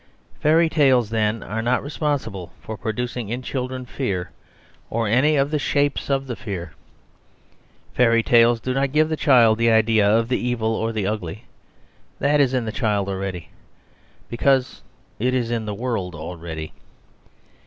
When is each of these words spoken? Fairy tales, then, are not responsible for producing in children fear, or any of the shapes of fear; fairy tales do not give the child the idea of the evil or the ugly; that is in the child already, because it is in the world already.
Fairy 0.39 0.67
tales, 0.67 1.11
then, 1.11 1.43
are 1.43 1.61
not 1.61 1.83
responsible 1.83 2.51
for 2.59 2.75
producing 2.75 3.29
in 3.29 3.43
children 3.43 3.85
fear, 3.85 4.31
or 4.89 5.07
any 5.07 5.35
of 5.35 5.51
the 5.51 5.59
shapes 5.59 6.09
of 6.09 6.25
fear; 6.39 6.73
fairy 7.93 8.23
tales 8.23 8.59
do 8.59 8.73
not 8.73 8.91
give 8.93 9.09
the 9.09 9.15
child 9.15 9.59
the 9.59 9.69
idea 9.69 10.09
of 10.09 10.27
the 10.27 10.39
evil 10.39 10.73
or 10.73 10.91
the 10.91 11.05
ugly; 11.05 11.45
that 12.17 12.39
is 12.39 12.51
in 12.51 12.65
the 12.65 12.71
child 12.71 13.07
already, 13.09 13.49
because 14.27 14.81
it 15.19 15.35
is 15.35 15.51
in 15.51 15.65
the 15.65 15.75
world 15.75 16.15
already. 16.15 16.73